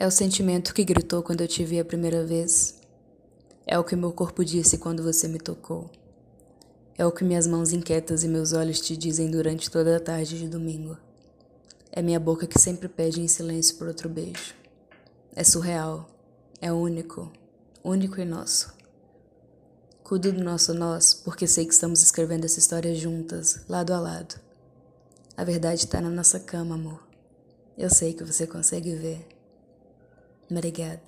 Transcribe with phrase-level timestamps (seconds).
[0.00, 2.76] É o sentimento que gritou quando eu te vi a primeira vez.
[3.66, 5.90] É o que meu corpo disse quando você me tocou.
[6.96, 10.38] É o que minhas mãos inquietas e meus olhos te dizem durante toda a tarde
[10.38, 10.96] de domingo.
[11.90, 14.54] É minha boca que sempre pede em silêncio por outro beijo.
[15.34, 16.08] É surreal.
[16.60, 17.32] É único.
[17.82, 18.72] Único e nosso.
[20.04, 24.40] Cuido do nosso nós porque sei que estamos escrevendo essa história juntas, lado a lado.
[25.36, 27.02] A verdade está na nossa cama, amor.
[27.76, 29.37] Eu sei que você consegue ver.
[30.50, 31.00] مرقاد